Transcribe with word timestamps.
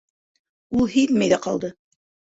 Ул 0.79 0.89
һиҙмәй 0.95 1.31
ҙә 1.35 1.41
ҡалды. 1.47 1.75